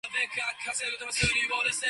[0.09, 1.71] 愛